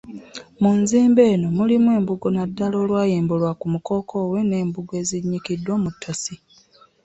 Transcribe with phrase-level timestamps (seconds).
[0.61, 6.35] Mu nzimbe eno mulimu embugo naddala olwayimbulwa ku mukookoowe n’embugo ezinnyikiddwa mu ttosi.